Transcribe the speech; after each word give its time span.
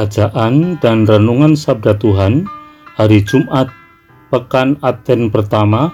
Bacaan 0.00 0.80
dan 0.80 1.04
Renungan 1.04 1.52
Sabda 1.52 1.92
Tuhan 2.00 2.48
Hari 2.96 3.20
Jumat 3.20 3.68
Pekan 4.32 4.80
Advent 4.80 5.28
Pertama 5.28 5.92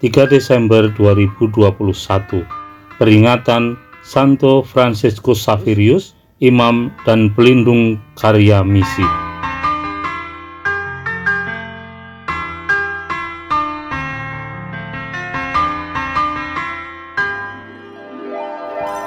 3 0.00 0.24
Desember 0.24 0.88
2021 0.96 1.52
Peringatan 2.96 3.76
Santo 4.00 4.64
Franciscus 4.64 5.44
Saverius 5.44 6.16
Imam 6.40 6.96
dan 7.04 7.28
Pelindung 7.36 8.00
Karya 8.16 8.64
Misi. 8.64 9.04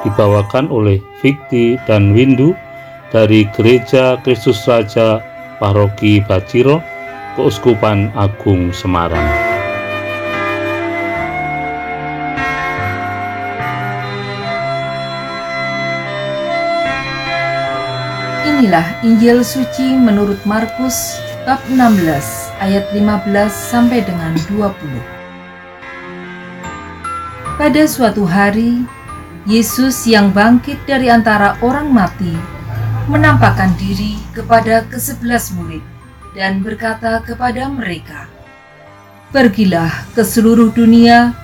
Dibawakan 0.06 0.70
oleh 0.70 1.02
Fikti 1.18 1.82
dan 1.90 2.14
Windu 2.14 2.54
dari 3.16 3.48
Gereja 3.56 4.20
Kristus 4.20 4.68
Raja 4.68 5.24
Paroki 5.56 6.20
Baciro, 6.20 6.84
Keuskupan 7.40 8.12
Agung 8.12 8.76
Semarang. 8.76 9.24
Inilah 18.44 18.84
Injil 19.08 19.48
suci 19.48 19.96
menurut 19.96 20.44
Markus 20.44 21.16
bab 21.48 21.64
16 21.72 22.52
ayat 22.60 22.84
15 22.92 23.32
sampai 23.48 24.04
dengan 24.04 24.36
20. 24.52 24.76
Pada 27.56 27.84
suatu 27.88 28.28
hari, 28.28 28.84
Yesus 29.48 30.04
yang 30.04 30.36
bangkit 30.36 30.84
dari 30.84 31.08
antara 31.08 31.56
orang 31.64 31.88
mati 31.88 32.55
menampakkan 33.06 33.74
diri 33.78 34.18
kepada 34.34 34.86
kesebelas 34.90 35.54
murid 35.54 35.82
dan 36.34 36.66
berkata 36.66 37.22
kepada 37.22 37.70
mereka, 37.70 38.28
Pergilah 39.30 39.92
ke 40.16 40.24
seluruh 40.24 40.72
dunia, 40.72 41.36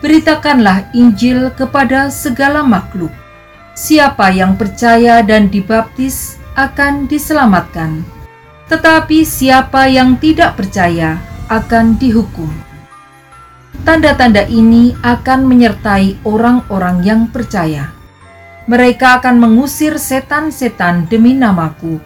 beritakanlah 0.00 0.88
Injil 0.94 1.50
kepada 1.54 2.08
segala 2.08 2.62
makhluk. 2.64 3.10
Siapa 3.74 4.30
yang 4.30 4.54
percaya 4.54 5.24
dan 5.24 5.48
dibaptis 5.48 6.36
akan 6.54 7.08
diselamatkan, 7.08 8.04
tetapi 8.68 9.24
siapa 9.24 9.88
yang 9.88 10.20
tidak 10.20 10.56
percaya 10.60 11.18
akan 11.50 11.98
dihukum. 11.98 12.50
Tanda-tanda 13.82 14.44
ini 14.46 14.92
akan 15.00 15.48
menyertai 15.48 16.22
orang-orang 16.22 17.00
yang 17.00 17.20
percaya 17.32 17.99
mereka 18.70 19.18
akan 19.18 19.42
mengusir 19.42 19.98
setan-setan 19.98 21.10
demi 21.10 21.34
namaku. 21.34 21.98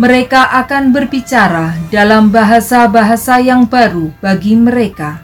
Mereka 0.00 0.56
akan 0.64 0.96
berbicara 0.96 1.76
dalam 1.92 2.32
bahasa-bahasa 2.32 3.36
yang 3.44 3.68
baru 3.68 4.08
bagi 4.24 4.56
mereka. 4.56 5.20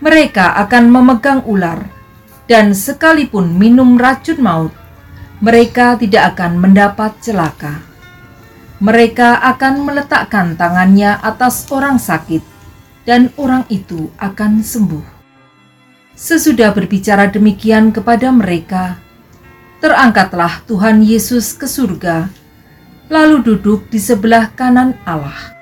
Mereka 0.00 0.56
akan 0.64 0.84
memegang 0.88 1.44
ular, 1.44 1.92
dan 2.48 2.72
sekalipun 2.72 3.52
minum 3.52 4.00
racun 4.00 4.40
maut, 4.40 4.72
mereka 5.44 6.00
tidak 6.00 6.32
akan 6.32 6.56
mendapat 6.56 7.12
celaka. 7.20 7.84
Mereka 8.80 9.44
akan 9.44 9.84
meletakkan 9.84 10.56
tangannya 10.56 11.20
atas 11.20 11.68
orang 11.68 12.00
sakit, 12.00 12.40
dan 13.04 13.28
orang 13.36 13.68
itu 13.68 14.08
akan 14.16 14.64
sembuh. 14.64 15.04
Sesudah 16.16 16.72
berbicara 16.72 17.28
demikian 17.28 17.92
kepada 17.92 18.32
mereka, 18.32 19.04
terangkatlah 19.86 20.66
Tuhan 20.66 21.06
Yesus 21.06 21.54
ke 21.54 21.70
surga, 21.70 22.26
lalu 23.06 23.38
duduk 23.38 23.86
di 23.86 24.02
sebelah 24.02 24.50
kanan 24.50 24.98
Allah. 25.06 25.54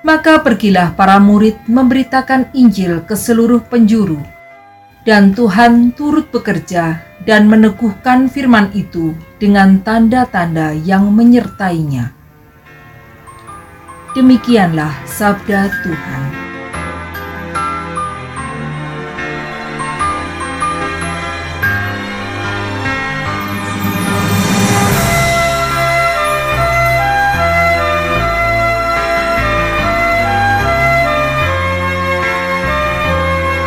Maka 0.00 0.40
pergilah 0.40 0.96
para 0.96 1.20
murid 1.20 1.60
memberitakan 1.68 2.48
Injil 2.56 3.04
ke 3.04 3.12
seluruh 3.12 3.60
penjuru, 3.68 4.16
dan 5.04 5.36
Tuhan 5.36 5.92
turut 5.92 6.32
bekerja 6.32 7.04
dan 7.28 7.44
meneguhkan 7.44 8.32
firman 8.32 8.72
itu 8.72 9.12
dengan 9.36 9.84
tanda-tanda 9.84 10.72
yang 10.72 11.12
menyertainya. 11.12 12.08
Demikianlah 14.16 14.96
sabda 15.04 15.68
Tuhan. 15.84 16.41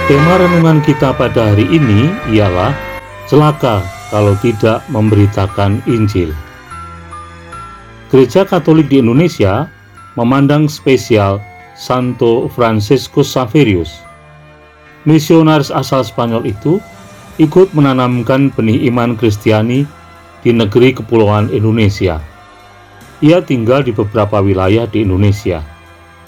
Tema 0.05 0.37
renungan 0.37 0.85
kita 0.85 1.17
pada 1.17 1.49
hari 1.49 1.65
ini 1.65 2.13
ialah 2.29 2.77
celaka 3.25 3.81
kalau 4.13 4.37
tidak 4.37 4.85
memberitakan 4.93 5.81
Injil. 5.89 6.29
Gereja 8.13 8.45
Katolik 8.45 8.85
di 8.93 9.01
Indonesia 9.01 9.65
memandang 10.13 10.69
spesial 10.69 11.41
Santo 11.73 12.45
Franciscus 12.53 13.33
Saverius. 13.33 14.05
Misionaris 15.09 15.73
asal 15.73 16.05
Spanyol 16.05 16.53
itu 16.53 16.77
ikut 17.41 17.73
menanamkan 17.73 18.53
benih 18.53 18.85
iman 18.93 19.17
Kristiani 19.17 19.89
di 20.45 20.53
negeri 20.53 20.93
kepulauan 20.93 21.49
Indonesia. 21.49 22.21
Ia 23.25 23.41
tinggal 23.41 23.81
di 23.81 23.89
beberapa 23.89 24.37
wilayah 24.37 24.85
di 24.85 25.01
Indonesia. 25.01 25.65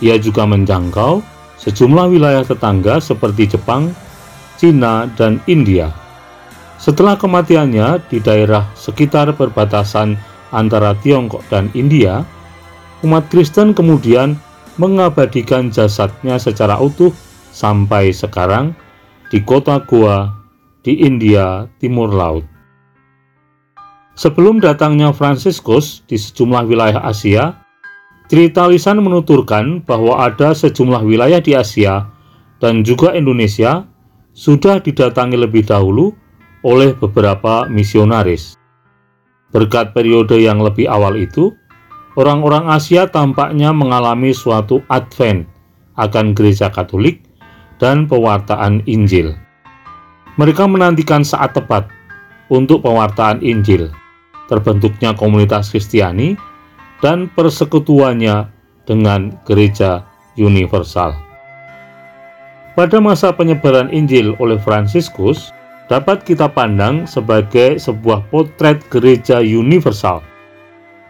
Ia 0.02 0.18
juga 0.18 0.50
menjangkau 0.50 1.37
sejumlah 1.62 2.14
wilayah 2.14 2.44
tetangga 2.46 3.02
seperti 3.02 3.58
Jepang, 3.58 3.94
Cina, 4.58 5.10
dan 5.18 5.42
India. 5.46 5.94
Setelah 6.78 7.18
kematiannya 7.18 8.06
di 8.10 8.22
daerah 8.22 8.70
sekitar 8.78 9.34
perbatasan 9.34 10.18
antara 10.54 10.94
Tiongkok 11.02 11.42
dan 11.50 11.74
India, 11.74 12.22
umat 13.02 13.28
Kristen 13.34 13.74
kemudian 13.74 14.38
mengabadikan 14.78 15.74
jasadnya 15.74 16.38
secara 16.38 16.78
utuh 16.78 17.10
sampai 17.50 18.14
sekarang 18.14 18.78
di 19.34 19.42
kota 19.42 19.82
Goa 19.82 20.30
di 20.86 21.02
India 21.02 21.66
Timur 21.82 22.14
Laut. 22.14 22.46
Sebelum 24.18 24.58
datangnya 24.58 25.14
Fransiskus 25.14 26.02
di 26.10 26.18
sejumlah 26.18 26.66
wilayah 26.66 27.02
Asia, 27.06 27.54
Cerita 28.28 28.68
lisan 28.68 29.00
menuturkan 29.00 29.80
bahwa 29.88 30.28
ada 30.28 30.52
sejumlah 30.52 31.00
wilayah 31.08 31.40
di 31.40 31.56
Asia 31.56 32.12
dan 32.60 32.84
juga 32.84 33.16
Indonesia 33.16 33.88
sudah 34.36 34.84
didatangi 34.84 35.40
lebih 35.40 35.64
dahulu 35.64 36.12
oleh 36.68 36.92
beberapa 36.92 37.64
misionaris. 37.72 38.60
Berkat 39.56 39.96
periode 39.96 40.36
yang 40.44 40.60
lebih 40.60 40.92
awal 40.92 41.16
itu, 41.16 41.56
orang-orang 42.20 42.68
Asia 42.68 43.08
tampaknya 43.08 43.72
mengalami 43.72 44.36
suatu 44.36 44.84
advent 44.92 45.48
akan 45.96 46.36
gereja 46.36 46.68
Katolik 46.68 47.24
dan 47.80 48.12
pewartaan 48.12 48.84
Injil. 48.92 49.40
Mereka 50.36 50.68
menantikan 50.68 51.24
saat 51.24 51.56
tepat 51.56 51.88
untuk 52.52 52.84
pewartaan 52.84 53.40
Injil, 53.40 53.88
terbentuknya 54.52 55.16
komunitas 55.16 55.72
Kristiani 55.72 56.36
dan 57.02 57.30
persekutuannya 57.34 58.50
dengan 58.88 59.36
gereja 59.46 60.06
universal. 60.40 61.14
Pada 62.78 63.02
masa 63.02 63.34
penyebaran 63.34 63.90
Injil 63.90 64.38
oleh 64.38 64.62
Fransiskus, 64.62 65.50
dapat 65.90 66.22
kita 66.22 66.46
pandang 66.52 67.10
sebagai 67.10 67.82
sebuah 67.82 68.30
potret 68.30 68.86
gereja 68.94 69.42
universal. 69.42 70.22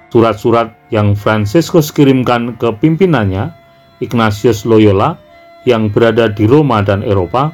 Surat-surat 0.07 0.71
yang 0.95 1.11
Fransiskus 1.11 1.91
kirimkan 1.91 2.55
ke 2.55 2.71
pimpinannya, 2.71 3.51
Ignatius 3.99 4.63
Loyola, 4.63 5.19
yang 5.67 5.91
berada 5.91 6.31
di 6.31 6.47
Roma 6.47 6.79
dan 6.79 7.03
Eropa 7.03 7.51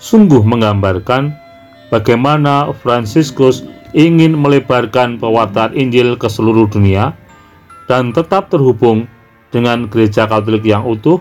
sungguh 0.00 0.40
menggambarkan 0.40 1.36
bagaimana 1.92 2.72
Fransiskus 2.80 3.68
ingin 3.92 4.32
melebarkan 4.40 5.20
pewartaan 5.20 5.76
Injil 5.76 6.16
ke 6.16 6.32
seluruh 6.32 6.64
dunia 6.72 7.12
dan 7.92 8.08
tetap 8.08 8.48
terhubung 8.48 9.04
dengan 9.52 9.84
gereja 9.84 10.24
Katolik 10.24 10.64
yang 10.64 10.80
utuh 10.88 11.20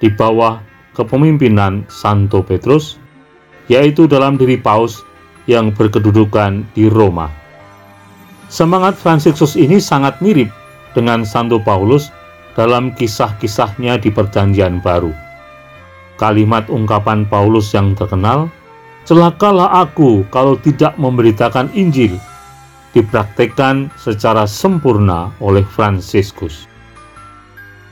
di 0.00 0.08
bawah 0.08 0.56
kepemimpinan 0.96 1.84
Santo 1.92 2.40
Petrus, 2.40 2.96
yaitu 3.68 4.08
dalam 4.08 4.40
diri 4.40 4.56
Paus 4.56 5.04
yang 5.44 5.68
berkedudukan 5.76 6.64
di 6.72 6.88
Roma. 6.88 7.28
Semangat 8.48 8.96
Fransiskus 8.96 9.60
ini 9.60 9.76
sangat 9.76 10.24
mirip 10.24 10.48
dengan 10.96 11.20
Santo 11.20 11.60
Paulus 11.60 12.08
dalam 12.56 12.96
kisah-kisahnya 12.96 14.00
di 14.00 14.08
Perjanjian 14.08 14.80
Baru. 14.80 15.12
Kalimat 16.16 16.64
ungkapan 16.72 17.28
Paulus 17.28 17.76
yang 17.76 17.92
terkenal, 17.92 18.48
"Celakalah 19.04 19.84
aku 19.84 20.24
kalau 20.32 20.56
tidak 20.56 20.96
memberitakan 20.96 21.68
Injil," 21.76 22.16
dipraktekkan 22.96 23.90
secara 23.98 24.44
sempurna 24.50 25.30
oleh 25.38 25.62
Fransiskus. 25.62 26.66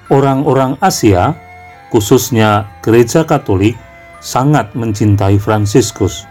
Orang-orang 0.09 0.81
Asia, 0.81 1.37
khususnya 1.93 2.67
gereja 2.81 3.23
Katolik, 3.23 3.77
sangat 4.19 4.75
mencintai 4.75 5.39
Fransiskus. 5.39 6.27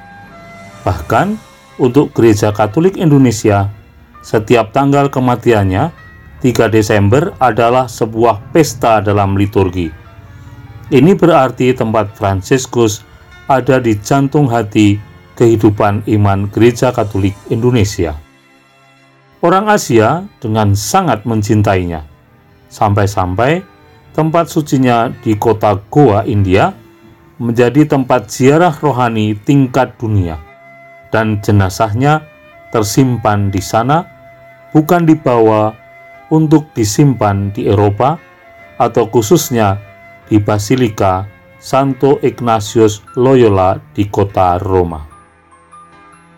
Bahkan 0.84 1.38
untuk 1.80 2.12
gereja 2.12 2.52
Katolik 2.52 2.98
Indonesia, 2.98 3.70
setiap 4.26 4.76
tanggal 4.76 5.08
kematiannya 5.08 5.94
3 6.44 6.68
Desember 6.70 7.34
adalah 7.40 7.88
sebuah 7.88 8.52
pesta 8.52 9.00
dalam 9.00 9.40
liturgi. 9.40 9.90
Ini 10.88 11.12
berarti 11.16 11.76
tempat 11.76 12.16
Fransiskus 12.16 13.04
ada 13.48 13.80
di 13.80 13.96
jantung 14.00 14.48
hati 14.52 15.00
kehidupan 15.38 16.08
iman 16.08 16.50
Gereja 16.52 16.92
Katolik 16.92 17.36
Indonesia. 17.48 18.27
Orang 19.38 19.70
Asia 19.70 20.26
dengan 20.42 20.74
sangat 20.74 21.22
mencintainya, 21.30 22.02
sampai-sampai 22.74 23.62
tempat 24.18 24.50
sucinya 24.50 25.14
di 25.22 25.38
kota 25.38 25.78
Goa, 25.94 26.26
India, 26.26 26.74
menjadi 27.38 27.86
tempat 27.86 28.34
ziarah 28.34 28.74
rohani 28.74 29.38
tingkat 29.46 29.94
dunia, 30.02 30.42
dan 31.14 31.38
jenazahnya 31.46 32.26
tersimpan 32.74 33.54
di 33.54 33.62
sana, 33.62 34.10
bukan 34.74 35.06
dibawa 35.06 35.70
untuk 36.34 36.74
disimpan 36.74 37.54
di 37.54 37.70
Eropa 37.70 38.18
atau 38.82 39.06
khususnya 39.06 39.78
di 40.26 40.42
Basilika 40.42 41.30
Santo 41.62 42.18
Ignatius 42.26 43.06
Loyola 43.14 43.78
di 43.94 44.10
kota 44.10 44.58
Roma. 44.58 45.06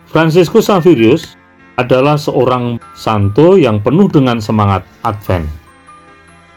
Fransiskus 0.04 0.68
Xaverius 0.68 1.39
adalah 1.80 2.20
seorang 2.20 2.76
santo 2.92 3.56
yang 3.56 3.80
penuh 3.80 4.12
dengan 4.12 4.36
semangat 4.36 4.84
Advent. 5.00 5.48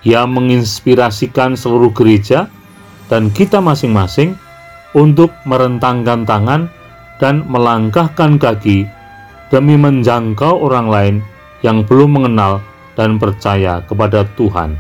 Ia 0.04 0.28
menginspirasikan 0.28 1.56
seluruh 1.56 1.96
gereja 1.96 2.52
dan 3.08 3.32
kita 3.32 3.64
masing-masing 3.64 4.36
untuk 4.92 5.32
merentangkan 5.48 6.28
tangan 6.28 6.68
dan 7.24 7.48
melangkahkan 7.48 8.36
kaki 8.36 8.84
demi 9.48 9.80
menjangkau 9.80 10.60
orang 10.60 10.88
lain 10.92 11.16
yang 11.64 11.88
belum 11.88 12.20
mengenal 12.20 12.60
dan 13.00 13.16
percaya 13.16 13.80
kepada 13.88 14.28
Tuhan, 14.36 14.76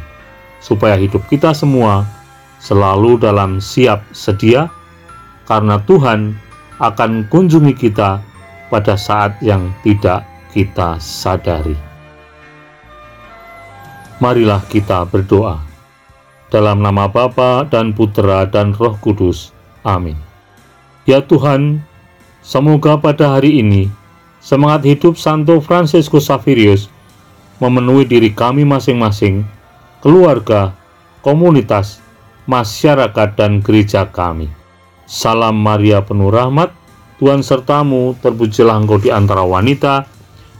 supaya 0.60 1.00
hidup 1.00 1.24
kita 1.32 1.56
semua 1.56 2.04
selalu 2.60 3.16
dalam 3.22 3.64
siap 3.64 4.04
sedia, 4.12 4.68
karena 5.48 5.80
Tuhan 5.88 6.36
akan 6.84 7.32
kunjungi 7.32 7.74
kita 7.80 8.20
pada 8.68 8.98
saat 8.98 9.38
yang 9.40 9.72
tidak 9.86 10.26
kita 10.54 11.02
sadari. 11.02 11.74
Marilah 14.22 14.62
kita 14.70 15.04
berdoa. 15.10 15.58
Dalam 16.54 16.86
nama 16.86 17.10
Bapa 17.10 17.66
dan 17.66 17.98
Putra 17.98 18.46
dan 18.46 18.78
Roh 18.78 18.94
Kudus. 19.02 19.50
Amin. 19.82 20.14
Ya 21.10 21.20
Tuhan, 21.26 21.82
semoga 22.46 22.96
pada 23.02 23.34
hari 23.36 23.66
ini 23.66 23.90
semangat 24.38 24.86
hidup 24.86 25.18
Santo 25.18 25.58
Fransiskus 25.58 26.30
Xaverius 26.30 26.94
memenuhi 27.58 28.06
diri 28.06 28.30
kami 28.30 28.62
masing-masing, 28.64 29.42
keluarga, 30.06 30.78
komunitas, 31.26 32.04
masyarakat, 32.46 33.34
dan 33.34 33.64
gereja 33.66 34.06
kami. 34.06 34.52
Salam 35.10 35.58
Maria 35.58 36.06
penuh 36.06 36.30
rahmat, 36.30 36.70
Tuhan 37.18 37.42
sertamu, 37.42 38.14
terpujilah 38.20 38.84
engkau 38.84 39.00
di 39.00 39.10
antara 39.10 39.48
wanita, 39.48 40.13